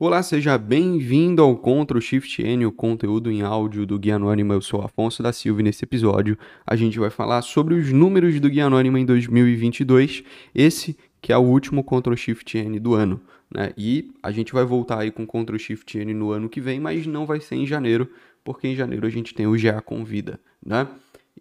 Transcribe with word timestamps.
Olá, 0.00 0.22
seja 0.22 0.56
bem-vindo 0.56 1.42
ao 1.42 1.56
Ctrl 1.56 1.98
Shift 1.98 2.40
N, 2.40 2.64
o 2.64 2.70
conteúdo 2.70 3.32
em 3.32 3.42
áudio 3.42 3.84
do 3.84 3.98
Guia 3.98 4.14
Anônima. 4.14 4.54
Eu 4.54 4.60
sou 4.60 4.80
Afonso 4.80 5.24
da 5.24 5.32
Silva 5.32 5.58
e 5.58 5.64
nesse 5.64 5.84
episódio 5.84 6.38
a 6.64 6.76
gente 6.76 7.00
vai 7.00 7.10
falar 7.10 7.42
sobre 7.42 7.74
os 7.74 7.92
números 7.92 8.38
do 8.38 8.48
Guia 8.48 8.66
Anônima 8.66 9.00
em 9.00 9.04
2022, 9.04 10.22
esse 10.54 10.96
que 11.20 11.32
é 11.32 11.36
o 11.36 11.40
último 11.40 11.82
Ctrl 11.82 12.14
Shift 12.14 12.56
N 12.56 12.78
do 12.78 12.94
ano. 12.94 13.20
Né? 13.52 13.72
E 13.76 14.12
a 14.22 14.30
gente 14.30 14.52
vai 14.52 14.64
voltar 14.64 15.00
aí 15.00 15.10
com 15.10 15.26
Ctrl 15.26 15.58
Shift 15.58 15.98
N 15.98 16.14
no 16.14 16.30
ano 16.30 16.48
que 16.48 16.60
vem, 16.60 16.78
mas 16.78 17.04
não 17.04 17.26
vai 17.26 17.40
ser 17.40 17.56
em 17.56 17.66
janeiro, 17.66 18.08
porque 18.44 18.68
em 18.68 18.76
janeiro 18.76 19.04
a 19.04 19.10
gente 19.10 19.34
tem 19.34 19.48
o 19.48 19.60
GA 19.60 19.82
Convida. 19.82 20.38
Né? 20.64 20.86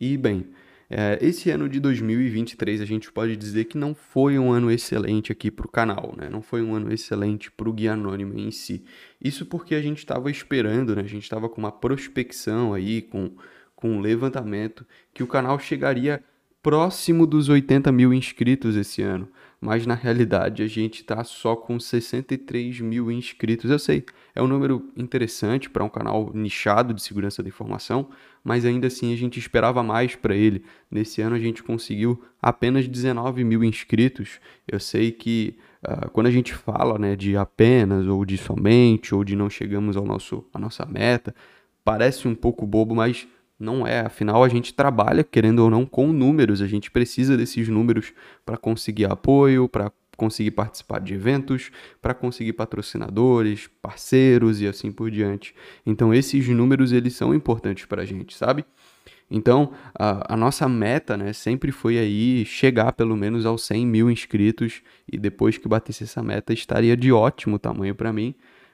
E 0.02 0.18
bem, 0.18 0.48
esse 1.20 1.50
ano 1.52 1.68
de 1.68 1.80
2023 1.82 2.80
a 2.80 2.86
gente 2.86 3.12
pode 3.12 3.36
dizer 3.36 3.66
que 3.66 3.78
não 3.78 3.94
foi 3.94 4.40
um 4.40 4.52
ano 4.52 4.72
excelente 4.72 5.32
aqui 5.32 5.52
para 5.52 5.66
o 5.66 5.70
canal, 5.70 6.16
né? 6.18 6.30
Não 6.30 6.42
foi 6.42 6.62
um 6.62 6.74
ano 6.74 6.94
excelente 6.94 7.52
para 7.52 7.68
o 7.68 7.74
Guia 7.74 7.94
Anônimo 7.94 8.40
em 8.40 8.52
si. 8.52 8.86
Isso 9.22 9.46
porque 9.46 9.76
a 9.76 9.82
gente 9.82 9.98
estava 9.98 10.32
esperando, 10.32 10.96
né? 10.96 11.02
A 11.02 11.08
gente 11.08 11.24
estava 11.24 11.50
com 11.50 11.60
uma 11.60 11.72
prospecção 11.72 12.74
aí, 12.74 13.02
com, 13.02 13.36
com 13.76 13.92
um 13.92 14.00
levantamento, 14.00 14.86
que 15.14 15.24
o 15.24 15.28
canal 15.28 15.60
chegaria 15.60 16.24
próximo 16.62 17.26
dos 17.26 17.50
80 17.50 17.92
mil 17.92 18.14
inscritos 18.14 18.76
esse 18.76 19.02
ano 19.02 19.28
mas 19.60 19.86
na 19.88 19.96
realidade 19.96 20.62
a 20.62 20.68
gente 20.68 21.02
está 21.02 21.24
só 21.24 21.56
com 21.56 21.80
63 21.80 22.80
mil 22.80 23.12
inscritos. 23.12 23.72
Eu 23.72 23.80
sei, 23.80 24.06
é 24.36 24.42
um 24.42 24.48
número 24.48 24.92
interessante 24.96 25.70
para 25.70 25.84
um 25.84 25.90
canal 25.90 26.32
nichado 26.34 26.94
de 26.94 27.02
segurança 27.02 27.42
da 27.42 27.50
informação, 27.50 28.10
mas 28.44 28.66
ainda 28.66 28.88
assim 28.88 29.14
a 29.14 29.18
gente 29.18 29.40
esperava 29.40 29.82
mais 29.82 30.16
para 30.16 30.36
ele. 30.36 30.64
Nesse 30.92 31.22
ano 31.22 31.36
a 31.36 31.40
gente 31.40 31.64
conseguiu 31.64 32.24
apenas 32.42 32.88
19 32.88 33.44
mil 33.44 33.64
inscritos. 33.64 34.40
Eu 34.68 34.80
sei 34.80 35.12
que 35.12 35.58
uh, 35.84 36.10
quando 36.12 36.28
a 36.28 36.32
gente 36.32 36.54
fala 36.54 37.00
né, 37.00 37.16
de 37.16 37.36
apenas, 37.36 38.06
ou 38.06 38.24
de 38.24 38.38
somente, 38.38 39.16
ou 39.16 39.24
de 39.24 39.36
não 39.36 39.50
chegamos 39.50 39.98
ao 39.98 40.06
nosso, 40.06 40.46
à 40.54 40.60
nossa 40.60 40.86
meta, 40.86 41.34
parece 41.84 42.28
um 42.28 42.36
pouco 42.36 42.68
bobo, 42.68 42.94
mas 42.94 43.28
não 43.60 43.88
é, 43.88 44.02
afinal 44.02 44.44
a 44.44 44.50
gente 44.50 44.74
trabalha, 44.74 45.24
querendo 45.24 45.60
ou 45.60 45.70
não, 45.70 45.86
com 45.86 46.12
números, 46.14 46.62
a 46.62 46.68
gente 46.68 46.92
precisa 46.92 47.36
desses 47.36 47.68
números 47.68 48.14
para 48.46 48.58
conseguir 48.58 49.06
apoio, 49.06 49.68
para 49.68 49.92
conseguir 50.16 50.52
participar 50.52 51.00
de 51.00 51.14
eventos, 51.14 51.72
para 52.02 52.14
conseguir 52.14 52.54
patrocinadores, 52.54 53.70
parceiros 53.82 54.60
e 54.60 54.68
assim 54.68 54.92
por 54.92 55.12
diante. 55.12 55.56
Então 55.86 56.14
esses 56.14 56.48
números 56.50 56.92
eles 56.92 57.16
são 57.16 57.34
importantes 57.34 57.86
para 57.86 58.02
a 58.02 58.06
gente, 58.06 58.36
sabe? 58.36 58.66
Então 59.30 59.72
a, 59.94 60.34
a, 60.34 60.38
nossa 60.38 60.68
meta, 60.68 61.16
né, 61.16 61.34
sempre 61.34 61.72
foi 61.72 61.98
aí 61.98 62.46
chegar 62.46 62.94
pelo 62.94 63.16
menos 63.16 63.46
aos 63.46 63.64
100 63.66 63.86
mil 63.86 64.10
inscritos 64.10 64.82
e 65.12 65.18
depois 65.18 65.58
que 65.58 65.68
batesse 65.68 66.04
essa 66.04 66.24
meta 66.24 66.52
estaria 66.54 66.98
de 66.98 67.12
ótimo 67.12 67.60
tamanho 67.60 67.94
para 67.94 68.12
mim. 68.12 68.34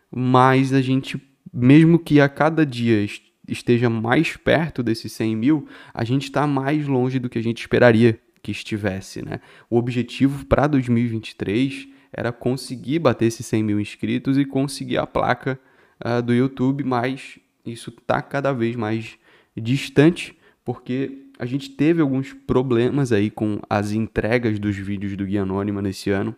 Mas 0.09 0.73
a 0.73 0.81
gente, 0.81 1.21
mesmo 1.51 1.99
que 1.99 2.21
a 2.21 2.29
cada 2.29 2.65
dia 2.65 3.03
esteja 3.47 3.89
mais 3.89 4.37
perto 4.37 4.81
desses 4.81 5.11
100 5.13 5.35
mil, 5.35 5.67
a 5.93 6.03
gente 6.03 6.23
está 6.23 6.47
mais 6.47 6.87
longe 6.87 7.19
do 7.19 7.29
que 7.29 7.39
a 7.39 7.43
gente 7.43 7.59
esperaria 7.61 8.19
que 8.41 8.51
estivesse, 8.51 9.23
né? 9.23 9.39
O 9.69 9.77
objetivo 9.77 10.45
para 10.45 10.67
2023 10.67 11.87
era 12.11 12.31
conseguir 12.31 12.99
bater 12.99 13.25
esses 13.25 13.45
100 13.45 13.63
mil 13.63 13.79
inscritos 13.79 14.37
e 14.37 14.45
conseguir 14.45 14.97
a 14.97 15.07
placa 15.07 15.59
uh, 16.03 16.21
do 16.21 16.33
YouTube, 16.33 16.83
mas 16.83 17.39
isso 17.65 17.89
está 17.89 18.21
cada 18.21 18.51
vez 18.51 18.75
mais 18.75 19.17
distante, 19.55 20.37
porque 20.63 21.29
a 21.39 21.45
gente 21.45 21.69
teve 21.69 22.01
alguns 22.01 22.33
problemas 22.33 23.11
aí 23.11 23.29
com 23.29 23.59
as 23.69 23.91
entregas 23.91 24.59
dos 24.59 24.75
vídeos 24.75 25.15
do 25.15 25.25
Guia 25.25 25.43
Anônima 25.43 25.81
nesse 25.81 26.09
ano 26.09 26.35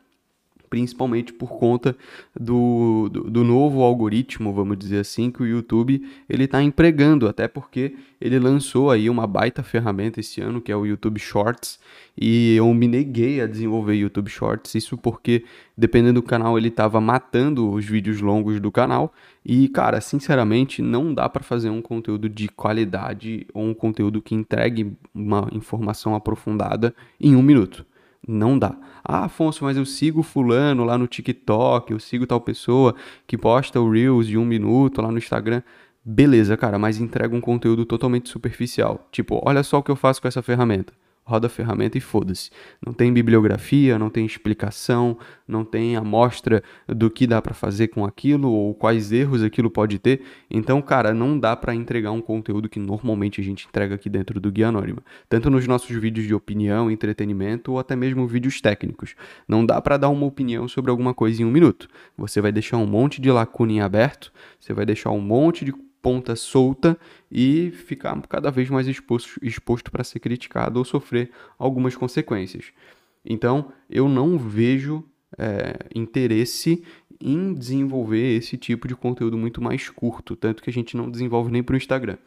principalmente 0.69 1.33
por 1.33 1.57
conta 1.57 1.95
do, 2.39 3.09
do, 3.11 3.23
do, 3.29 3.43
novo 3.43 3.81
algoritmo, 3.81 4.53
vamos 4.53 4.77
dizer 4.77 4.99
assim, 4.99 5.31
que 5.31 5.41
o 5.41 5.45
YouTube 5.45 6.05
ele 6.29 6.45
está 6.45 6.61
empregando, 6.61 7.27
até 7.27 7.47
porque 7.47 7.95
ele 8.19 8.39
lançou 8.39 8.89
aí 8.89 9.09
uma 9.09 9.27
baita 9.27 9.63
ferramenta 9.63 10.19
esse 10.19 10.41
ano, 10.41 10.61
que 10.61 10.71
é 10.71 10.75
o 10.75 10.85
YouTube 10.85 11.19
Shorts, 11.19 11.79
e 12.17 12.55
eu 12.55 12.73
me 12.73 12.87
neguei 12.87 13.41
a 13.41 13.47
desenvolver 13.47 13.95
YouTube 13.95 14.29
Shorts, 14.29 14.75
isso 14.75 14.97
porque, 14.97 15.43
dependendo 15.77 16.21
do 16.21 16.23
canal, 16.23 16.57
ele 16.57 16.69
estava 16.69 16.99
matando 16.99 17.69
os 17.69 17.85
vídeos 17.85 18.21
longos 18.21 18.59
do 18.59 18.71
canal, 18.71 19.13
e, 19.45 19.67
cara, 19.69 20.01
sinceramente, 20.01 20.81
não 20.81 21.13
dá 21.13 21.29
para 21.29 21.43
fazer 21.43 21.69
um 21.69 21.81
conteúdo 21.81 22.27
de 22.27 22.47
qualidade 22.47 23.45
ou 23.53 23.63
um 23.63 23.73
conteúdo 23.73 24.21
que 24.21 24.33
entregue 24.33 24.93
uma 25.13 25.47
informação 25.51 26.15
aprofundada 26.15 26.95
em 27.19 27.35
um 27.35 27.43
minuto. 27.43 27.85
Não 28.27 28.57
dá. 28.57 28.75
Ah, 29.03 29.25
Afonso, 29.25 29.63
mas 29.63 29.77
eu 29.77 29.85
sigo 29.85 30.23
fulano 30.23 30.83
lá 30.83 30.97
no 30.97 31.07
TikTok, 31.07 31.91
eu 31.91 31.99
sigo 31.99 32.25
tal 32.25 32.41
pessoa 32.41 32.95
que 33.27 33.37
posta 33.37 33.79
o 33.79 33.89
Reels 33.89 34.27
de 34.27 34.37
um 34.37 34.45
minuto 34.45 35.01
lá 35.01 35.11
no 35.11 35.17
Instagram. 35.17 35.61
Beleza, 36.03 36.57
cara, 36.57 36.77
mas 36.79 36.99
entrega 36.99 37.35
um 37.35 37.41
conteúdo 37.41 37.85
totalmente 37.85 38.29
superficial. 38.29 39.07
Tipo, 39.11 39.41
olha 39.43 39.63
só 39.63 39.79
o 39.79 39.83
que 39.83 39.91
eu 39.91 39.95
faço 39.95 40.21
com 40.21 40.27
essa 40.27 40.41
ferramenta 40.41 40.93
roda 41.25 41.47
a 41.47 41.49
ferramenta 41.49 41.97
e 41.97 42.01
foda-se. 42.01 42.51
Não 42.85 42.93
tem 42.93 43.11
bibliografia, 43.11 43.97
não 43.97 44.09
tem 44.09 44.25
explicação, 44.25 45.17
não 45.47 45.65
tem 45.65 45.95
amostra 45.95 46.63
do 46.87 47.09
que 47.09 47.25
dá 47.25 47.41
para 47.41 47.53
fazer 47.53 47.87
com 47.87 48.05
aquilo 48.05 48.51
ou 48.51 48.75
quais 48.75 49.11
erros 49.11 49.41
aquilo 49.41 49.71
pode 49.71 49.97
ter. 49.97 50.21
Então, 50.49 50.81
cara, 50.81 51.13
não 51.13 51.37
dá 51.37 51.55
para 51.55 51.73
entregar 51.73 52.11
um 52.11 52.21
conteúdo 52.21 52.69
que 52.69 52.79
normalmente 52.79 53.41
a 53.41 53.43
gente 53.43 53.67
entrega 53.67 53.95
aqui 53.95 54.07
dentro 54.07 54.39
do 54.39 54.51
Guia 54.51 54.67
Anônima, 54.67 55.03
tanto 55.27 55.49
nos 55.49 55.67
nossos 55.67 55.95
vídeos 55.95 56.27
de 56.27 56.33
opinião, 56.33 56.91
entretenimento 56.91 57.71
ou 57.71 57.79
até 57.79 57.95
mesmo 57.95 58.27
vídeos 58.27 58.61
técnicos. 58.61 59.15
Não 59.47 59.65
dá 59.65 59.81
para 59.81 59.97
dar 59.97 60.09
uma 60.09 60.27
opinião 60.27 60.67
sobre 60.67 60.91
alguma 60.91 61.13
coisa 61.13 61.41
em 61.41 61.45
um 61.45 61.51
minuto. 61.51 61.87
Você 62.15 62.39
vai 62.39 62.51
deixar 62.51 62.77
um 62.77 62.85
monte 62.85 63.19
de 63.19 63.31
lacuna 63.31 63.71
em 63.71 63.81
aberto, 63.81 64.31
você 64.59 64.73
vai 64.73 64.85
deixar 64.85 65.09
um 65.09 65.21
monte 65.21 65.65
de 65.65 65.73
ponta 66.05 66.35
solta 66.35 66.95
e 67.31 67.71
ficar 67.71 68.15
cada 68.27 68.51
vez 68.51 68.69
mais 68.69 68.87
exposto, 68.87 69.39
exposto 69.41 69.89
para 69.89 70.03
ser 70.03 70.19
criticado 70.19 70.77
ou 70.77 70.85
sofrer 70.85 71.31
algumas 71.57 71.95
consequências. 71.95 72.65
Então, 73.25 73.71
eu 73.89 74.07
não 74.07 74.37
vejo 74.37 75.03
é, 75.35 75.79
interesse 75.95 76.83
em 77.19 77.55
desenvolver 77.55 78.37
esse 78.37 78.55
tipo 78.55 78.87
de 78.87 78.95
conteúdo 78.95 79.35
muito 79.35 79.59
mais 79.59 79.89
curto, 79.89 80.35
tanto 80.35 80.61
que 80.61 80.69
a 80.69 80.73
gente 80.73 80.95
não 80.95 81.09
desenvolve 81.09 81.51
nem 81.51 81.63
para 81.63 81.73
o 81.73 81.77
Instagram, 81.77 82.17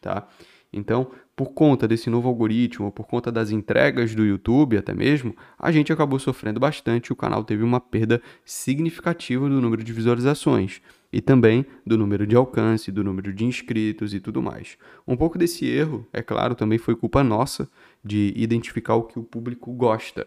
tá? 0.00 0.26
Então, 0.72 1.12
por 1.36 1.52
conta 1.52 1.86
desse 1.86 2.10
novo 2.10 2.26
algoritmo, 2.26 2.90
por 2.90 3.06
conta 3.06 3.30
das 3.30 3.52
entregas 3.52 4.16
do 4.16 4.26
YouTube 4.26 4.76
até 4.76 4.92
mesmo, 4.92 5.32
a 5.56 5.70
gente 5.70 5.92
acabou 5.92 6.18
sofrendo 6.18 6.58
bastante. 6.58 7.12
O 7.12 7.16
canal 7.16 7.44
teve 7.44 7.62
uma 7.62 7.78
perda 7.80 8.20
significativa 8.44 9.48
do 9.48 9.60
número 9.60 9.84
de 9.84 9.92
visualizações 9.92 10.82
e 11.12 11.20
também 11.20 11.64
do 11.86 11.96
número 11.96 12.26
de 12.26 12.36
alcance, 12.36 12.92
do 12.92 13.02
número 13.02 13.32
de 13.32 13.44
inscritos 13.44 14.12
e 14.12 14.20
tudo 14.20 14.42
mais. 14.42 14.76
Um 15.06 15.16
pouco 15.16 15.38
desse 15.38 15.66
erro, 15.66 16.06
é 16.12 16.22
claro, 16.22 16.54
também 16.54 16.78
foi 16.78 16.94
culpa 16.94 17.24
nossa 17.24 17.68
de 18.04 18.32
identificar 18.36 18.94
o 18.94 19.04
que 19.04 19.18
o 19.18 19.22
público 19.22 19.72
gosta. 19.72 20.26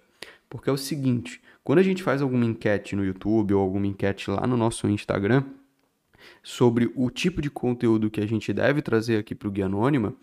Porque 0.50 0.70
é 0.70 0.74
o 0.74 0.78
seguinte, 0.78 1.42
quando 1.64 1.80
a 1.80 1.84
gente 1.84 2.04
faz 2.04 2.22
alguma 2.22 2.46
enquete 2.46 2.96
no 2.96 3.06
YouTube 3.06 3.54
ou 3.54 3.62
alguma 3.62 3.88
enquete 3.88 4.30
lá 4.30 4.46
no 4.48 4.58
nosso 4.58 4.88
Instagram 4.90 5.44
sobre 6.44 6.92
o 6.96 7.10
tipo 7.10 7.42
de 7.42 7.50
conteúdo 7.50 8.10
que 8.10 8.22
a 8.22 8.28
gente 8.28 8.52
deve 8.52 8.82
trazer 8.82 9.18
aqui 9.18 9.34
para 9.34 9.48
o 9.48 9.52
Guia 9.52 9.68
Anônima, 9.68 10.16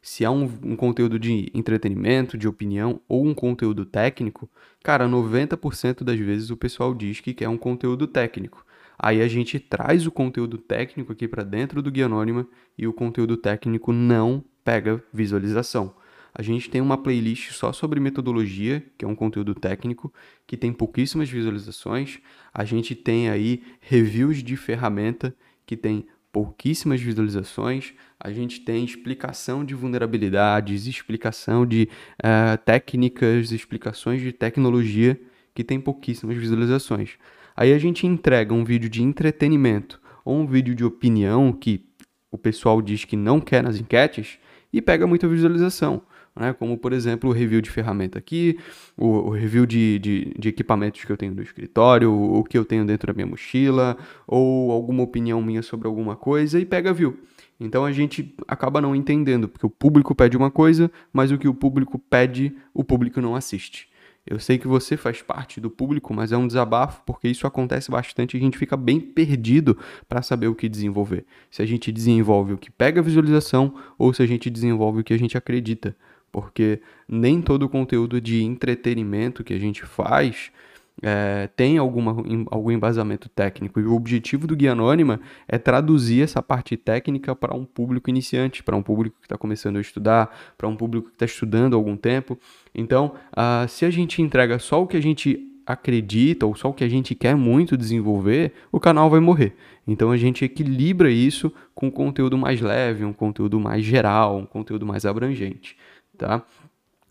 se 0.00 0.24
há 0.24 0.30
um, 0.30 0.44
um, 0.64 0.76
conteúdo 0.76 1.18
de 1.18 1.50
entretenimento, 1.54 2.36
de 2.36 2.48
opinião 2.48 3.00
ou 3.08 3.24
um 3.24 3.32
conteúdo 3.32 3.84
técnico, 3.84 4.50
cara, 4.82 5.08
90% 5.08 6.02
das 6.02 6.18
vezes 6.18 6.50
o 6.50 6.56
pessoal 6.56 6.92
diz 6.92 7.20
que 7.20 7.32
quer 7.32 7.48
um 7.48 7.56
conteúdo 7.56 8.06
técnico. 8.06 8.66
Aí 9.02 9.20
a 9.20 9.26
gente 9.26 9.58
traz 9.58 10.06
o 10.06 10.12
conteúdo 10.12 10.56
técnico 10.56 11.10
aqui 11.10 11.26
para 11.26 11.42
dentro 11.42 11.82
do 11.82 11.90
Guia 11.90 12.06
Anônima 12.06 12.46
e 12.78 12.86
o 12.86 12.92
conteúdo 12.92 13.36
técnico 13.36 13.92
não 13.92 14.44
pega 14.64 15.02
visualização. 15.12 15.92
A 16.32 16.40
gente 16.40 16.70
tem 16.70 16.80
uma 16.80 16.96
playlist 16.96 17.50
só 17.50 17.72
sobre 17.72 17.98
metodologia, 17.98 18.80
que 18.96 19.04
é 19.04 19.08
um 19.08 19.16
conteúdo 19.16 19.56
técnico, 19.56 20.14
que 20.46 20.56
tem 20.56 20.72
pouquíssimas 20.72 21.28
visualizações. 21.28 22.20
A 22.54 22.64
gente 22.64 22.94
tem 22.94 23.28
aí 23.28 23.64
reviews 23.80 24.40
de 24.40 24.56
ferramenta, 24.56 25.34
que 25.66 25.76
tem 25.76 26.06
pouquíssimas 26.30 27.00
visualizações. 27.00 27.94
A 28.20 28.30
gente 28.30 28.60
tem 28.60 28.84
explicação 28.84 29.64
de 29.64 29.74
vulnerabilidades, 29.74 30.86
explicação 30.86 31.66
de 31.66 31.88
uh, 32.20 32.56
técnicas, 32.64 33.50
explicações 33.50 34.22
de 34.22 34.32
tecnologia, 34.32 35.20
que 35.52 35.64
tem 35.64 35.80
pouquíssimas 35.80 36.36
visualizações. 36.36 37.18
Aí 37.56 37.72
a 37.72 37.78
gente 37.78 38.06
entrega 38.06 38.54
um 38.54 38.64
vídeo 38.64 38.88
de 38.88 39.02
entretenimento 39.02 40.00
ou 40.24 40.36
um 40.36 40.46
vídeo 40.46 40.74
de 40.74 40.84
opinião 40.84 41.52
que 41.52 41.84
o 42.30 42.38
pessoal 42.38 42.80
diz 42.80 43.04
que 43.04 43.16
não 43.16 43.40
quer 43.40 43.62
nas 43.62 43.78
enquetes 43.78 44.38
e 44.72 44.80
pega 44.80 45.06
muita 45.06 45.28
visualização. 45.28 46.02
Né? 46.34 46.52
Como, 46.54 46.78
por 46.78 46.92
exemplo, 46.92 47.28
o 47.28 47.32
review 47.32 47.60
de 47.60 47.70
ferramenta 47.70 48.18
aqui, 48.18 48.58
o, 48.96 49.06
o 49.06 49.30
review 49.30 49.66
de, 49.66 49.98
de, 49.98 50.34
de, 50.38 50.48
equipamentos 50.48 51.04
que 51.04 51.12
eu 51.12 51.16
tenho 51.16 51.34
no 51.34 51.42
escritório, 51.42 52.10
o, 52.10 52.38
o 52.38 52.44
que 52.44 52.56
eu 52.56 52.64
tenho 52.64 52.86
dentro 52.86 53.08
da 53.08 53.12
minha 53.12 53.26
mochila, 53.26 53.96
ou 54.26 54.72
alguma 54.72 55.02
opinião 55.02 55.42
minha 55.42 55.62
sobre 55.62 55.86
alguma 55.86 56.16
coisa 56.16 56.58
e 56.58 56.64
pega 56.64 56.92
view. 56.92 57.18
Então 57.60 57.84
a 57.84 57.92
gente 57.92 58.34
acaba 58.48 58.80
não 58.80 58.96
entendendo, 58.96 59.46
porque 59.46 59.66
o 59.66 59.70
público 59.70 60.14
pede 60.14 60.36
uma 60.36 60.50
coisa, 60.50 60.90
mas 61.12 61.30
o 61.30 61.38
que 61.38 61.46
o 61.46 61.54
público 61.54 61.98
pede, 61.98 62.56
o 62.72 62.82
público 62.82 63.20
não 63.20 63.36
assiste. 63.36 63.88
Eu 64.24 64.38
sei 64.38 64.56
que 64.56 64.68
você 64.68 64.96
faz 64.96 65.20
parte 65.20 65.60
do 65.60 65.68
público, 65.68 66.14
mas 66.14 66.30
é 66.30 66.36
um 66.36 66.46
desabafo 66.46 67.02
porque 67.04 67.28
isso 67.28 67.46
acontece 67.46 67.90
bastante 67.90 68.36
e 68.36 68.38
a 68.38 68.40
gente 68.40 68.56
fica 68.56 68.76
bem 68.76 69.00
perdido 69.00 69.76
para 70.08 70.22
saber 70.22 70.46
o 70.46 70.54
que 70.54 70.68
desenvolver. 70.68 71.26
Se 71.50 71.60
a 71.60 71.66
gente 71.66 71.90
desenvolve 71.90 72.52
o 72.52 72.58
que 72.58 72.70
pega 72.70 73.02
visualização 73.02 73.74
ou 73.98 74.14
se 74.14 74.22
a 74.22 74.26
gente 74.26 74.48
desenvolve 74.48 75.00
o 75.00 75.04
que 75.04 75.12
a 75.12 75.18
gente 75.18 75.36
acredita. 75.36 75.96
Porque 76.30 76.80
nem 77.08 77.42
todo 77.42 77.64
o 77.64 77.68
conteúdo 77.68 78.20
de 78.20 78.42
entretenimento 78.42 79.44
que 79.44 79.52
a 79.52 79.58
gente 79.58 79.84
faz 79.84 80.52
é, 81.00 81.48
tem 81.56 81.78
alguma, 81.78 82.16
algum 82.50 82.70
embasamento 82.70 83.28
técnico. 83.28 83.80
E 83.80 83.84
o 83.84 83.94
objetivo 83.94 84.46
do 84.46 84.56
Guia 84.56 84.72
Anônima 84.72 85.20
é 85.48 85.58
traduzir 85.58 86.22
essa 86.22 86.42
parte 86.42 86.76
técnica 86.76 87.34
para 87.34 87.54
um 87.54 87.64
público 87.64 88.10
iniciante, 88.10 88.62
para 88.62 88.76
um 88.76 88.82
público 88.82 89.16
que 89.20 89.26
está 89.26 89.38
começando 89.38 89.76
a 89.76 89.80
estudar, 89.80 90.36
para 90.58 90.68
um 90.68 90.76
público 90.76 91.08
que 91.08 91.14
está 91.14 91.26
estudando 91.26 91.74
há 91.74 91.76
algum 91.76 91.96
tempo. 91.96 92.38
Então, 92.74 93.14
uh, 93.32 93.68
se 93.68 93.84
a 93.84 93.90
gente 93.90 94.20
entrega 94.20 94.58
só 94.58 94.82
o 94.82 94.86
que 94.86 94.96
a 94.96 95.02
gente 95.02 95.48
acredita 95.66 96.46
ou 96.46 96.54
só 96.54 96.70
o 96.70 96.74
que 96.74 96.84
a 96.84 96.88
gente 96.88 97.14
quer 97.14 97.36
muito 97.36 97.76
desenvolver, 97.76 98.52
o 98.70 98.80
canal 98.80 99.08
vai 99.08 99.20
morrer. 99.20 99.54
Então 99.86 100.10
a 100.10 100.16
gente 100.16 100.44
equilibra 100.44 101.10
isso 101.10 101.52
com 101.74 101.86
um 101.86 101.90
conteúdo 101.90 102.36
mais 102.36 102.60
leve, 102.60 103.04
um 103.04 103.12
conteúdo 103.12 103.58
mais 103.58 103.84
geral, 103.84 104.38
um 104.38 104.46
conteúdo 104.46 104.86
mais 104.86 105.04
abrangente, 105.04 105.76
tá? 106.16 106.44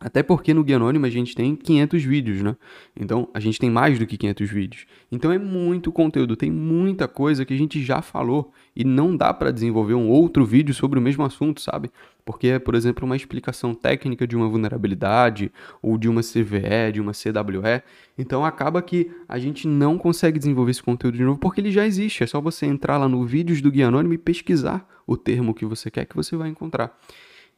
Até 0.01 0.24
porque 0.24 0.51
no 0.51 0.63
Guia 0.63 0.77
Anônimo 0.77 1.06
a 1.06 1.09
gente 1.12 1.36
tem 1.36 1.56
500 1.56 2.03
vídeos, 2.03 2.42
né? 2.42 2.57
Então 3.00 3.30
a 3.36 3.39
gente 3.39 3.59
tem 3.59 3.69
mais 3.69 4.00
do 4.00 4.07
que 4.07 4.18
500 4.18 4.50
vídeos. 4.50 4.86
Então 5.12 5.31
é 5.31 5.38
muito 5.38 5.92
conteúdo, 5.92 6.36
tem 6.36 6.50
muita 6.50 7.07
coisa 7.07 7.45
que 7.45 7.53
a 7.53 7.57
gente 7.57 7.83
já 7.83 8.01
falou 8.01 8.51
e 8.75 8.83
não 8.83 9.15
dá 9.15 9.31
para 9.31 9.51
desenvolver 9.51 9.94
um 9.94 10.09
outro 10.09 10.44
vídeo 10.44 10.74
sobre 10.74 10.98
o 10.98 11.01
mesmo 11.01 11.24
assunto, 11.24 11.62
sabe? 11.62 11.92
Porque 12.25 12.48
é, 12.48 12.57
por 12.57 12.74
exemplo, 12.74 13.06
uma 13.06 13.15
explicação 13.15 13.75
técnica 13.75 14.25
de 14.25 14.36
uma 14.36 14.50
vulnerabilidade 14.50 15.51
ou 15.83 16.00
de 16.00 16.09
uma 16.09 16.21
CVE, 16.21 16.94
de 16.94 17.00
uma 17.00 17.12
CWE. 17.12 17.83
Então 18.18 18.44
acaba 18.44 18.81
que 18.81 19.12
a 19.30 19.38
gente 19.38 19.68
não 19.68 20.00
consegue 20.00 20.39
desenvolver 20.39 20.71
esse 20.71 20.81
conteúdo 20.81 21.15
de 21.15 21.24
novo 21.24 21.39
porque 21.39 21.62
ele 21.62 21.71
já 21.71 21.86
existe. 21.86 22.24
É 22.24 22.27
só 22.27 22.42
você 22.42 22.65
entrar 22.65 22.97
lá 22.97 23.07
no 23.07 23.24
vídeos 23.24 23.62
do 23.62 23.71
Guia 23.71 23.88
Anônimo 23.88 24.15
e 24.15 24.18
pesquisar 24.18 24.83
o 25.06 25.15
termo 25.15 25.54
que 25.54 25.65
você 25.65 25.92
quer 25.92 26.06
que 26.06 26.15
você 26.15 26.36
vai 26.36 26.50
encontrar. 26.50 26.97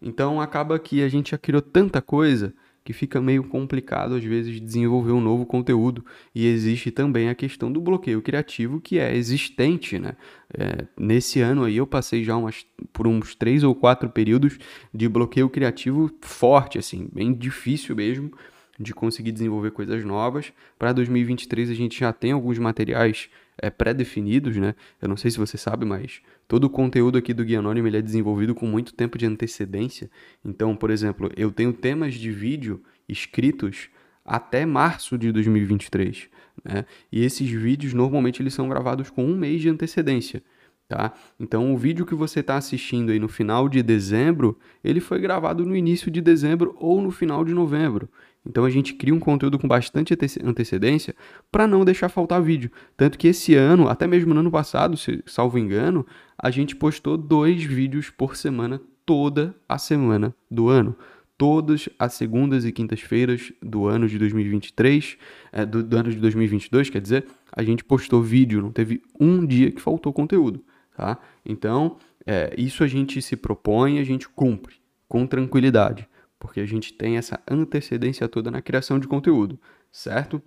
Então 0.03 0.41
acaba 0.41 0.77
que 0.77 1.01
a 1.01 1.07
gente 1.07 1.31
já 1.31 1.37
criou 1.37 1.61
tanta 1.61 2.01
coisa 2.01 2.53
que 2.83 2.91
fica 2.91 3.21
meio 3.21 3.45
complicado 3.45 4.15
às 4.15 4.23
vezes 4.23 4.59
desenvolver 4.59 5.13
um 5.13 5.21
novo 5.21 5.45
conteúdo 5.45 6.05
e 6.35 6.45
existe 6.45 6.91
também 6.91 7.29
a 7.29 7.35
questão 7.35 7.71
do 7.71 7.79
bloqueio 7.79 8.21
criativo 8.21 8.81
que 8.81 8.99
é 8.99 9.15
existente, 9.15 9.97
né? 9.97 10.17
É, 10.53 10.85
nesse 10.99 11.39
ano 11.39 11.63
aí 11.63 11.77
eu 11.77 11.87
passei 11.87 12.23
já 12.25 12.35
umas, 12.35 12.65
por 12.91 13.07
uns 13.07 13.33
três 13.33 13.63
ou 13.63 13.73
quatro 13.73 14.09
períodos 14.09 14.57
de 14.93 15.07
bloqueio 15.07 15.49
criativo 15.49 16.11
forte, 16.21 16.77
assim, 16.77 17.07
bem 17.13 17.33
difícil 17.33 17.95
mesmo 17.95 18.31
de 18.77 18.93
conseguir 18.93 19.31
desenvolver 19.31 19.71
coisas 19.71 20.03
novas. 20.03 20.51
Para 20.77 20.91
2023 20.91 21.69
a 21.69 21.73
gente 21.73 21.99
já 21.99 22.11
tem 22.11 22.31
alguns 22.31 22.59
materiais 22.59 23.29
é, 23.57 23.69
pré-definidos, 23.69 24.55
né? 24.57 24.75
Eu 25.01 25.07
não 25.07 25.17
sei 25.17 25.31
se 25.31 25.37
você 25.37 25.57
sabe, 25.57 25.85
mas 25.85 26.21
todo 26.47 26.65
o 26.65 26.69
conteúdo 26.69 27.17
aqui 27.17 27.33
do 27.33 27.43
Guia 27.43 27.59
Anônimo 27.59 27.87
ele 27.87 27.97
é 27.97 28.01
desenvolvido 28.01 28.55
com 28.55 28.65
muito 28.65 28.93
tempo 28.93 29.17
de 29.17 29.25
antecedência. 29.25 30.09
Então, 30.43 30.75
por 30.75 30.89
exemplo, 30.89 31.31
eu 31.35 31.51
tenho 31.51 31.73
temas 31.73 32.13
de 32.15 32.31
vídeo 32.31 32.81
escritos 33.07 33.89
até 34.25 34.65
março 34.65 35.17
de 35.17 35.31
2023, 35.31 36.29
né? 36.63 36.85
E 37.11 37.23
esses 37.23 37.49
vídeos 37.49 37.93
normalmente 37.93 38.41
eles 38.41 38.53
são 38.53 38.69
gravados 38.69 39.09
com 39.09 39.25
um 39.25 39.37
mês 39.37 39.61
de 39.61 39.69
antecedência. 39.69 40.43
Tá? 40.87 41.13
Então, 41.39 41.73
o 41.73 41.77
vídeo 41.77 42.05
que 42.05 42.13
você 42.13 42.41
está 42.41 42.55
assistindo 42.55 43.11
aí 43.11 43.19
no 43.19 43.27
final 43.27 43.67
de 43.67 43.81
dezembro, 43.81 44.59
ele 44.83 44.99
foi 44.99 45.17
gravado 45.19 45.65
no 45.65 45.75
início 45.75 46.11
de 46.11 46.21
dezembro 46.21 46.75
ou 46.77 47.01
no 47.01 47.09
final 47.09 47.43
de 47.43 47.53
novembro. 47.53 48.09
Então 48.45 48.65
a 48.65 48.69
gente 48.69 48.93
cria 48.93 49.13
um 49.13 49.19
conteúdo 49.19 49.57
com 49.57 49.67
bastante 49.67 50.13
antecedência 50.43 51.15
para 51.51 51.65
não 51.65 51.85
deixar 51.85 52.09
faltar 52.09 52.41
vídeo. 52.41 52.69
Tanto 52.97 53.17
que 53.17 53.27
esse 53.27 53.55
ano, 53.55 53.87
até 53.87 54.05
mesmo 54.05 54.33
no 54.33 54.41
ano 54.41 54.51
passado, 54.51 54.97
se 54.97 55.23
salvo 55.25 55.57
engano, 55.57 56.05
a 56.37 56.51
gente 56.51 56.75
postou 56.75 57.17
dois 57.17 57.63
vídeos 57.63 58.09
por 58.09 58.35
semana 58.35 58.81
toda 59.05 59.55
a 59.67 59.77
semana 59.77 60.35
do 60.51 60.67
ano. 60.67 60.95
Todas 61.37 61.89
as 61.97 62.13
segundas 62.13 62.63
e 62.63 62.71
quintas-feiras 62.71 63.51
do 63.61 63.87
ano 63.87 64.07
de 64.07 64.17
2023, 64.19 65.17
é, 65.51 65.65
do, 65.65 65.83
do 65.83 65.97
ano 65.97 66.09
de 66.09 66.17
2022, 66.17 66.89
quer 66.89 67.01
dizer, 67.01 67.25
a 67.51 67.63
gente 67.63 67.83
postou 67.83 68.21
vídeo, 68.21 68.61
não 68.61 68.71
teve 68.71 69.01
um 69.19 69.45
dia 69.45 69.71
que 69.71 69.81
faltou 69.81 70.13
conteúdo, 70.13 70.63
tá? 70.95 71.17
Então, 71.43 71.97
é, 72.25 72.53
isso 72.57 72.83
a 72.83 72.87
gente 72.87 73.21
se 73.21 73.35
propõe, 73.35 73.99
a 73.99 74.03
gente 74.03 74.29
cumpre 74.29 74.75
com 75.07 75.25
tranquilidade 75.25 76.07
porque 76.43 76.59
a 76.59 76.65
gente 76.65 76.91
tem 76.93 77.15
essa 77.15 77.39
antecedência 77.49 78.27
toda 78.27 78.51
na 78.51 78.61
criação 78.61 78.99
de 78.99 79.07
conteúdo, 79.07 79.57
certo? 79.89 80.41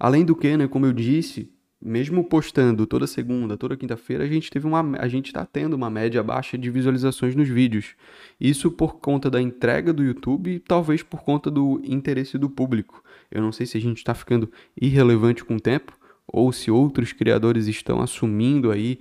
Além 0.00 0.24
do 0.24 0.34
que, 0.34 0.56
né, 0.56 0.66
como 0.66 0.86
eu 0.86 0.94
disse, 0.94 1.52
mesmo 1.80 2.24
postando 2.24 2.86
toda 2.86 3.06
segunda, 3.06 3.54
toda 3.54 3.76
quinta-feira, 3.76 4.24
a 4.24 4.26
gente 4.26 4.50
teve 4.50 4.66
uma 4.66 4.80
a 4.98 5.06
gente 5.06 5.26
está 5.26 5.44
tendo 5.44 5.74
uma 5.74 5.90
média 5.90 6.22
baixa 6.22 6.56
de 6.56 6.70
visualizações 6.70 7.34
nos 7.34 7.46
vídeos. 7.50 7.96
Isso 8.40 8.70
por 8.70 8.98
conta 8.98 9.30
da 9.30 9.42
entrega 9.42 9.92
do 9.92 10.02
YouTube 10.02 10.54
e 10.54 10.58
talvez 10.58 11.02
por 11.02 11.22
conta 11.22 11.50
do 11.50 11.82
interesse 11.84 12.38
do 12.38 12.48
público. 12.48 13.04
Eu 13.30 13.42
não 13.42 13.52
sei 13.52 13.66
se 13.66 13.76
a 13.76 13.80
gente 13.80 13.98
está 13.98 14.14
ficando 14.14 14.50
irrelevante 14.80 15.44
com 15.44 15.56
o 15.56 15.60
tempo 15.60 15.92
ou 16.26 16.50
se 16.50 16.70
outros 16.70 17.12
criadores 17.12 17.66
estão 17.66 18.00
assumindo 18.00 18.70
aí 18.70 19.00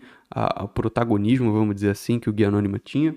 o 0.61 0.67
protagonismo, 0.67 1.53
vamos 1.53 1.75
dizer 1.75 1.91
assim, 1.91 2.19
que 2.19 2.29
o 2.29 2.33
Guia 2.33 2.49
Anônima 2.49 2.77
tinha 2.77 3.15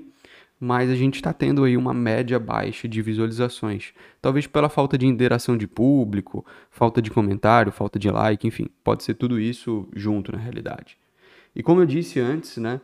mas 0.60 0.90
a 0.90 0.94
gente 0.94 1.14
está 1.14 1.32
tendo 1.32 1.64
aí 1.64 1.74
uma 1.74 1.94
média 1.94 2.38
baixa 2.38 2.86
de 2.86 3.00
visualizações. 3.00 3.94
Talvez 4.20 4.46
pela 4.46 4.68
falta 4.68 4.98
de 4.98 5.06
interação 5.06 5.56
de 5.56 5.66
público, 5.66 6.44
falta 6.70 7.00
de 7.00 7.10
comentário, 7.10 7.72
falta 7.72 7.98
de 7.98 8.10
like, 8.10 8.46
enfim, 8.46 8.68
pode 8.84 9.02
ser 9.02 9.14
tudo 9.14 9.40
isso 9.40 9.88
junto 9.96 10.30
na 10.30 10.38
realidade. 10.38 10.98
E 11.56 11.62
como 11.62 11.80
eu 11.80 11.86
disse 11.86 12.20
antes, 12.20 12.58
né, 12.58 12.78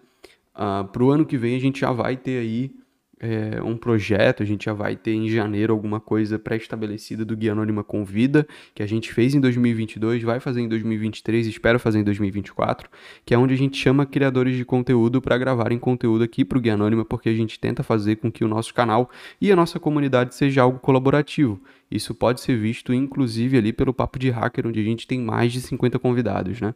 uh, 0.54 0.80
ah, 0.80 0.88
para 0.90 1.04
o 1.04 1.10
ano 1.10 1.26
que 1.26 1.36
vem 1.36 1.54
a 1.54 1.60
gente 1.60 1.80
já 1.80 1.92
vai 1.92 2.16
ter 2.16 2.38
aí 2.38 2.74
é, 3.18 3.62
um 3.62 3.76
projeto, 3.76 4.42
a 4.42 4.46
gente 4.46 4.66
já 4.66 4.74
vai 4.74 4.94
ter 4.94 5.12
em 5.12 5.28
janeiro 5.28 5.72
alguma 5.72 5.98
coisa 5.98 6.38
pré-estabelecida 6.38 7.24
do 7.24 7.36
Guia 7.36 7.52
Anônima 7.52 7.82
Convida, 7.82 8.46
que 8.74 8.82
a 8.82 8.86
gente 8.86 9.12
fez 9.12 9.34
em 9.34 9.40
2022, 9.40 10.22
vai 10.22 10.38
fazer 10.38 10.60
em 10.60 10.68
2023, 10.68 11.46
espero 11.46 11.78
fazer 11.78 12.00
em 12.00 12.04
2024, 12.04 12.90
que 13.24 13.32
é 13.32 13.38
onde 13.38 13.54
a 13.54 13.56
gente 13.56 13.78
chama 13.78 14.04
criadores 14.04 14.56
de 14.56 14.64
conteúdo 14.64 15.22
para 15.22 15.38
gravarem 15.38 15.78
conteúdo 15.78 16.24
aqui 16.24 16.44
para 16.44 16.58
o 16.58 16.60
Guia 16.60 16.74
Anônima, 16.74 17.04
porque 17.04 17.30
a 17.30 17.34
gente 17.34 17.58
tenta 17.58 17.82
fazer 17.82 18.16
com 18.16 18.30
que 18.30 18.44
o 18.44 18.48
nosso 18.48 18.74
canal 18.74 19.10
e 19.40 19.50
a 19.50 19.56
nossa 19.56 19.80
comunidade 19.80 20.34
seja 20.34 20.62
algo 20.62 20.78
colaborativo. 20.78 21.60
Isso 21.90 22.14
pode 22.14 22.42
ser 22.42 22.58
visto, 22.58 22.92
inclusive, 22.92 23.56
ali 23.56 23.72
pelo 23.72 23.94
Papo 23.94 24.18
de 24.18 24.28
Hacker, 24.28 24.66
onde 24.66 24.80
a 24.80 24.84
gente 24.84 25.06
tem 25.06 25.20
mais 25.20 25.52
de 25.52 25.60
50 25.62 25.98
convidados, 25.98 26.60
né? 26.60 26.74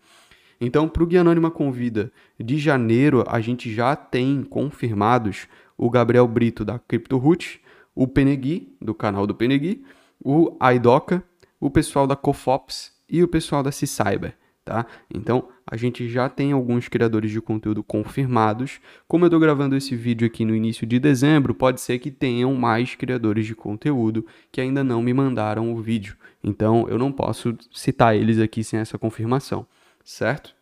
Então, 0.60 0.88
para 0.88 1.02
o 1.02 1.06
Guia 1.06 1.22
Anônima 1.22 1.50
Convida 1.50 2.12
de 2.38 2.58
janeiro, 2.58 3.24
a 3.26 3.40
gente 3.40 3.72
já 3.72 3.96
tem 3.96 4.42
confirmados 4.42 5.48
o 5.80 5.88
Gabriel 5.88 6.28
Brito 6.28 6.62
da 6.62 6.78
CryptoRoot, 6.78 7.58
o 7.94 8.06
Penegui, 8.06 8.76
do 8.78 8.94
canal 8.94 9.26
do 9.26 9.34
Penegui, 9.34 9.82
o 10.22 10.54
Aidoca, 10.60 11.24
o 11.58 11.70
pessoal 11.70 12.06
da 12.06 12.14
Cofops 12.14 12.92
e 13.08 13.22
o 13.22 13.28
pessoal 13.28 13.62
da 13.62 13.72
C-Cyber, 13.72 14.36
tá? 14.62 14.86
Então, 15.12 15.48
a 15.66 15.78
gente 15.78 16.06
já 16.06 16.28
tem 16.28 16.52
alguns 16.52 16.86
criadores 16.86 17.30
de 17.30 17.40
conteúdo 17.40 17.82
confirmados. 17.82 18.78
Como 19.08 19.24
eu 19.24 19.28
estou 19.28 19.40
gravando 19.40 19.74
esse 19.74 19.96
vídeo 19.96 20.26
aqui 20.26 20.44
no 20.44 20.54
início 20.54 20.86
de 20.86 20.98
dezembro, 20.98 21.54
pode 21.54 21.80
ser 21.80 21.98
que 21.98 22.10
tenham 22.10 22.54
mais 22.54 22.94
criadores 22.94 23.46
de 23.46 23.54
conteúdo 23.54 24.26
que 24.52 24.60
ainda 24.60 24.84
não 24.84 25.02
me 25.02 25.14
mandaram 25.14 25.72
o 25.72 25.80
vídeo. 25.80 26.14
Então, 26.44 26.86
eu 26.90 26.98
não 26.98 27.10
posso 27.10 27.56
citar 27.72 28.14
eles 28.14 28.38
aqui 28.38 28.62
sem 28.62 28.78
essa 28.78 28.98
confirmação, 28.98 29.66
certo? 30.04 30.54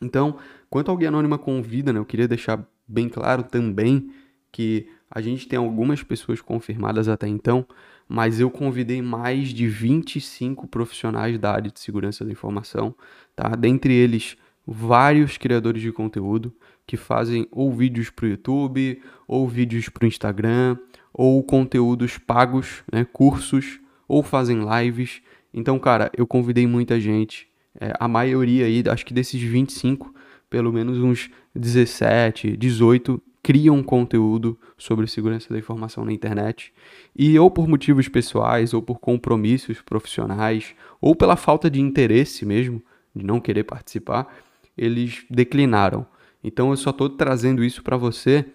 Então, 0.00 0.36
quanto 0.70 0.92
ao 0.92 0.96
Guia 0.96 1.08
Anônima 1.08 1.38
Convida, 1.38 1.92
né, 1.92 1.98
eu 1.98 2.04
queria 2.04 2.28
deixar 2.28 2.64
bem 2.86 3.08
claro 3.08 3.42
também 3.42 4.10
que 4.54 4.86
a 5.10 5.20
gente 5.20 5.48
tem 5.48 5.58
algumas 5.58 6.04
pessoas 6.04 6.40
confirmadas 6.40 7.08
até 7.08 7.26
então, 7.26 7.66
mas 8.08 8.38
eu 8.38 8.48
convidei 8.48 9.02
mais 9.02 9.48
de 9.48 9.66
25 9.66 10.68
profissionais 10.68 11.36
da 11.40 11.50
área 11.50 11.68
de 11.68 11.80
segurança 11.80 12.24
da 12.24 12.30
informação, 12.30 12.94
tá? 13.34 13.48
Dentre 13.56 13.92
eles, 13.92 14.36
vários 14.64 15.36
criadores 15.36 15.82
de 15.82 15.90
conteúdo 15.90 16.54
que 16.86 16.96
fazem 16.96 17.48
ou 17.50 17.72
vídeos 17.72 18.10
para 18.10 18.26
o 18.26 18.28
YouTube, 18.28 19.02
ou 19.26 19.48
vídeos 19.48 19.88
para 19.88 20.04
o 20.04 20.06
Instagram, 20.06 20.78
ou 21.12 21.42
conteúdos 21.42 22.16
pagos, 22.16 22.84
né, 22.92 23.04
cursos, 23.04 23.80
ou 24.06 24.22
fazem 24.22 24.60
lives. 24.62 25.20
Então, 25.52 25.80
cara, 25.80 26.12
eu 26.16 26.28
convidei 26.28 26.64
muita 26.64 27.00
gente. 27.00 27.48
É, 27.80 27.92
a 27.98 28.06
maioria 28.06 28.66
aí, 28.66 28.84
acho 28.88 29.04
que 29.04 29.14
desses 29.14 29.42
25, 29.42 30.14
pelo 30.48 30.72
menos 30.72 30.98
uns 30.98 31.28
17, 31.56 32.56
18 32.56 33.20
criam 33.44 33.82
conteúdo 33.82 34.58
sobre 34.78 35.06
segurança 35.06 35.52
da 35.52 35.58
informação 35.58 36.02
na 36.02 36.14
internet 36.14 36.72
e 37.14 37.38
ou 37.38 37.50
por 37.50 37.68
motivos 37.68 38.08
pessoais 38.08 38.72
ou 38.72 38.80
por 38.80 38.98
compromissos 38.98 39.82
profissionais 39.82 40.74
ou 40.98 41.14
pela 41.14 41.36
falta 41.36 41.70
de 41.70 41.78
interesse 41.78 42.46
mesmo 42.46 42.82
de 43.14 43.22
não 43.22 43.38
querer 43.38 43.64
participar, 43.64 44.34
eles 44.76 45.26
declinaram. 45.28 46.06
Então 46.42 46.70
eu 46.70 46.76
só 46.78 46.88
estou 46.88 47.10
trazendo 47.10 47.62
isso 47.62 47.82
para 47.82 47.98
você 47.98 48.46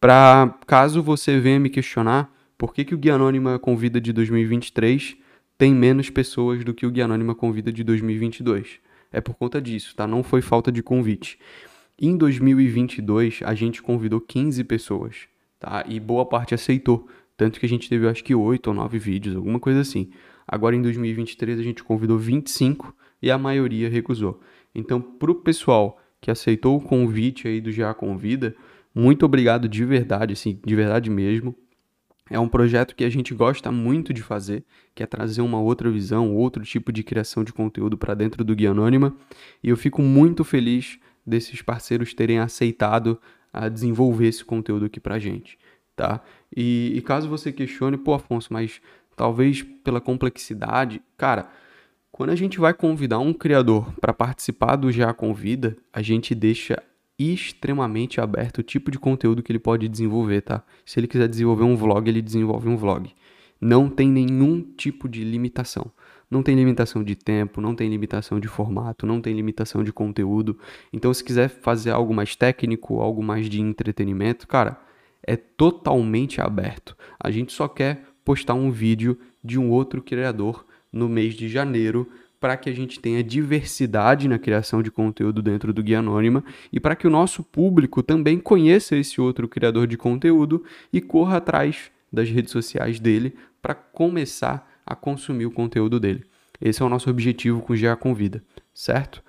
para 0.00 0.56
caso 0.68 1.02
você 1.02 1.40
venha 1.40 1.58
me 1.58 1.68
questionar 1.68 2.32
por 2.56 2.72
que, 2.72 2.84
que 2.84 2.94
o 2.94 2.98
Guia 2.98 3.16
Anônima 3.16 3.58
Convida 3.58 4.00
de 4.00 4.12
2023 4.12 5.16
tem 5.58 5.74
menos 5.74 6.10
pessoas 6.10 6.64
do 6.64 6.72
que 6.72 6.86
o 6.86 6.90
Guia 6.92 7.06
Anônima 7.06 7.34
Convida 7.34 7.72
de 7.72 7.82
2022. 7.82 8.78
É 9.12 9.20
por 9.20 9.34
conta 9.34 9.60
disso, 9.60 9.96
tá? 9.96 10.06
Não 10.06 10.22
foi 10.22 10.40
falta 10.40 10.70
de 10.70 10.80
convite. 10.80 11.40
Em 12.00 12.16
2022, 12.16 13.40
a 13.44 13.54
gente 13.54 13.82
convidou 13.82 14.20
15 14.20 14.62
pessoas, 14.62 15.16
tá? 15.58 15.84
E 15.88 15.98
boa 15.98 16.24
parte 16.24 16.54
aceitou. 16.54 17.08
Tanto 17.36 17.58
que 17.58 17.66
a 17.66 17.68
gente 17.68 17.88
teve, 17.88 18.06
acho 18.06 18.22
que, 18.22 18.34
8 18.34 18.68
ou 18.68 18.74
9 18.74 18.98
vídeos, 19.00 19.34
alguma 19.34 19.58
coisa 19.58 19.80
assim. 19.80 20.10
Agora, 20.46 20.76
em 20.76 20.82
2023, 20.82 21.58
a 21.58 21.62
gente 21.62 21.82
convidou 21.82 22.16
25 22.16 22.94
e 23.20 23.32
a 23.32 23.36
maioria 23.36 23.90
recusou. 23.90 24.40
Então, 24.72 25.00
pro 25.00 25.34
pessoal 25.34 26.00
que 26.20 26.30
aceitou 26.30 26.76
o 26.76 26.80
convite 26.80 27.48
aí 27.48 27.60
do 27.60 27.72
Já 27.72 27.92
Convida, 27.92 28.54
muito 28.94 29.26
obrigado 29.26 29.68
de 29.68 29.84
verdade, 29.84 30.34
assim, 30.34 30.56
de 30.64 30.76
verdade 30.76 31.10
mesmo. 31.10 31.52
É 32.30 32.38
um 32.38 32.48
projeto 32.48 32.94
que 32.94 33.04
a 33.04 33.10
gente 33.10 33.34
gosta 33.34 33.72
muito 33.72 34.14
de 34.14 34.22
fazer, 34.22 34.64
que 34.94 35.02
é 35.02 35.06
trazer 35.06 35.40
uma 35.40 35.60
outra 35.60 35.90
visão, 35.90 36.32
outro 36.32 36.62
tipo 36.62 36.92
de 36.92 37.02
criação 37.02 37.42
de 37.42 37.52
conteúdo 37.52 37.98
para 37.98 38.14
dentro 38.14 38.44
do 38.44 38.54
Guia 38.54 38.70
Anônima. 38.70 39.16
E 39.64 39.68
eu 39.68 39.76
fico 39.76 40.00
muito 40.00 40.44
feliz 40.44 40.98
desses 41.28 41.62
parceiros 41.62 42.14
terem 42.14 42.38
aceitado 42.38 43.20
a 43.52 43.68
desenvolver 43.68 44.28
esse 44.28 44.44
conteúdo 44.44 44.86
aqui 44.86 45.00
para 45.00 45.18
gente, 45.18 45.58
tá? 45.94 46.20
E, 46.54 46.92
e 46.94 47.02
caso 47.02 47.28
você 47.28 47.52
questione, 47.52 47.96
pô, 47.96 48.14
Afonso, 48.14 48.52
mas 48.52 48.80
talvez 49.16 49.62
pela 49.62 50.00
complexidade, 50.00 51.02
cara, 51.16 51.48
quando 52.10 52.30
a 52.30 52.36
gente 52.36 52.58
vai 52.58 52.74
convidar 52.74 53.18
um 53.18 53.32
criador 53.32 53.92
para 54.00 54.12
participar 54.12 54.76
do 54.76 54.90
Já 54.90 55.12
Convida, 55.12 55.76
a 55.92 56.02
gente 56.02 56.34
deixa 56.34 56.82
extremamente 57.18 58.20
aberto 58.20 58.58
o 58.58 58.62
tipo 58.62 58.90
de 58.90 58.98
conteúdo 58.98 59.42
que 59.42 59.50
ele 59.50 59.58
pode 59.58 59.88
desenvolver, 59.88 60.42
tá? 60.42 60.62
Se 60.86 61.00
ele 61.00 61.08
quiser 61.08 61.28
desenvolver 61.28 61.64
um 61.64 61.76
vlog, 61.76 62.08
ele 62.08 62.22
desenvolve 62.22 62.68
um 62.68 62.76
vlog. 62.76 63.12
Não 63.60 63.88
tem 63.88 64.08
nenhum 64.08 64.62
tipo 64.62 65.08
de 65.08 65.24
limitação. 65.24 65.90
Não 66.30 66.42
tem 66.42 66.54
limitação 66.54 67.02
de 67.02 67.14
tempo, 67.14 67.60
não 67.60 67.74
tem 67.74 67.88
limitação 67.88 68.38
de 68.38 68.48
formato, 68.48 69.06
não 69.06 69.20
tem 69.20 69.34
limitação 69.34 69.82
de 69.82 69.92
conteúdo. 69.92 70.58
Então, 70.92 71.12
se 71.14 71.24
quiser 71.24 71.48
fazer 71.48 71.90
algo 71.90 72.12
mais 72.12 72.36
técnico, 72.36 73.00
algo 73.00 73.22
mais 73.22 73.48
de 73.48 73.60
entretenimento, 73.60 74.46
cara, 74.46 74.78
é 75.26 75.36
totalmente 75.36 76.40
aberto. 76.40 76.96
A 77.18 77.30
gente 77.30 77.52
só 77.52 77.66
quer 77.66 78.04
postar 78.24 78.54
um 78.54 78.70
vídeo 78.70 79.18
de 79.42 79.58
um 79.58 79.70
outro 79.70 80.02
criador 80.02 80.66
no 80.92 81.08
mês 81.08 81.34
de 81.34 81.48
janeiro 81.48 82.06
para 82.40 82.56
que 82.56 82.70
a 82.70 82.74
gente 82.74 83.00
tenha 83.00 83.22
diversidade 83.22 84.28
na 84.28 84.38
criação 84.38 84.82
de 84.82 84.90
conteúdo 84.90 85.42
dentro 85.42 85.72
do 85.72 85.82
Guia 85.82 85.98
Anônima 85.98 86.44
e 86.72 86.78
para 86.78 86.94
que 86.94 87.06
o 87.06 87.10
nosso 87.10 87.42
público 87.42 88.02
também 88.02 88.38
conheça 88.38 88.96
esse 88.96 89.20
outro 89.20 89.48
criador 89.48 89.86
de 89.86 89.96
conteúdo 89.96 90.62
e 90.92 91.00
corra 91.00 91.38
atrás 91.38 91.90
das 92.12 92.30
redes 92.30 92.52
sociais 92.52 93.00
dele 93.00 93.34
para 93.60 93.74
começar 93.74 94.77
a 94.88 94.96
consumir 94.96 95.44
o 95.44 95.50
conteúdo 95.50 96.00
dele. 96.00 96.24
Esse 96.60 96.82
é 96.82 96.84
o 96.84 96.88
nosso 96.88 97.10
objetivo 97.10 97.60
com 97.60 97.74
o 97.74 97.78
GA 97.78 97.94
Convida, 97.94 98.42
certo? 98.72 99.22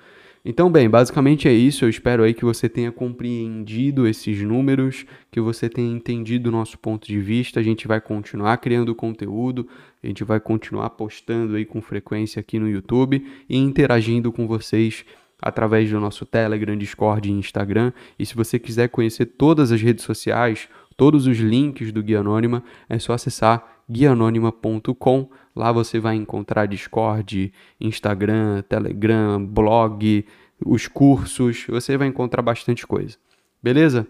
Então, 0.44 0.72
bem, 0.72 0.90
basicamente 0.90 1.50
é 1.50 1.54
isso. 1.54 1.84
Eu 1.84 1.90
espero 1.90 2.24
aí 2.24 2.34
que 2.34 2.46
você 2.46 2.70
tenha 2.70 2.94
compreendido 2.94 4.08
esses 4.08 4.42
números, 4.42 5.06
que 5.30 5.42
você 5.42 5.68
tenha 5.68 5.92
entendido 5.92 6.48
o 6.48 6.52
nosso 6.52 6.78
ponto 6.78 7.06
de 7.06 7.20
vista. 7.20 7.60
A 7.60 7.64
gente 7.64 7.88
vai 7.88 8.00
continuar 8.00 8.58
criando 8.58 8.96
conteúdo, 8.96 9.68
a 10.02 10.08
gente 10.08 10.24
vai 10.24 10.40
continuar 10.40 10.92
postando 10.92 11.56
aí 11.56 11.66
com 11.66 11.82
frequência 11.82 12.40
aqui 12.40 12.58
no 12.58 12.70
YouTube 12.70 13.24
e 13.50 13.58
interagindo 13.58 14.32
com 14.32 14.48
vocês 14.48 15.04
através 15.42 15.90
do 15.90 16.00
nosso 16.00 16.26
Telegram, 16.26 16.78
Discord 16.78 17.30
e 17.30 17.34
Instagram. 17.34 17.92
E 18.18 18.26
se 18.26 18.34
você 18.34 18.58
quiser 18.58 18.88
conhecer 18.88 19.26
todas 19.26 19.74
as 19.74 19.82
redes 19.82 20.06
sociais, 20.06 20.70
todos 20.96 21.28
os 21.28 21.38
links 21.38 21.92
do 21.92 22.02
Guia 22.02 22.22
Anônima, 22.22 22.64
é 22.88 22.98
só 22.98 23.14
acessar 23.14 23.79
guianônima.com. 23.90 25.30
Lá 25.56 25.72
você 25.72 26.00
vai 26.00 26.16
encontrar 26.16 26.66
Discord, 26.68 27.52
Instagram, 27.80 28.62
Telegram, 28.64 29.44
blog, 29.44 30.26
os 30.66 30.88
cursos, 30.88 31.66
você 31.68 31.98
vai 31.98 32.08
encontrar 32.08 32.42
bastante 32.42 32.86
coisa. 32.86 33.18
Beleza? 33.62 34.08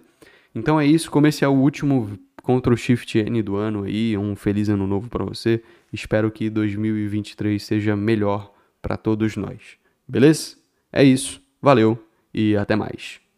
Então 0.53 0.79
é 0.79 0.85
isso, 0.85 1.11
como 1.11 1.27
esse 1.27 1.45
é 1.45 1.47
o 1.47 1.53
último 1.53 2.17
Ctrl 2.43 2.75
Shift 2.75 3.17
N 3.19 3.41
do 3.41 3.55
ano 3.55 3.83
aí, 3.83 4.17
um 4.17 4.35
feliz 4.35 4.69
ano 4.69 4.87
novo 4.87 5.09
para 5.09 5.23
você. 5.23 5.61
Espero 5.93 6.31
que 6.31 6.49
2023 6.49 7.61
seja 7.61 7.95
melhor 7.95 8.51
para 8.81 8.97
todos 8.97 9.35
nós. 9.35 9.77
Beleza? 10.07 10.57
É 10.91 11.03
isso. 11.03 11.41
Valeu 11.61 12.03
e 12.33 12.55
até 12.55 12.75
mais. 12.75 13.28